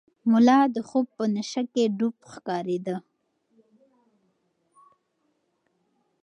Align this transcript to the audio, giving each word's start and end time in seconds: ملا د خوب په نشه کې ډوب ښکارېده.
ملا 0.31 0.59
د 0.75 0.77
خوب 0.87 1.05
په 1.17 1.23
نشه 1.35 1.61
کې 1.73 1.83
ډوب 1.97 2.15
ښکارېده. 2.31 2.95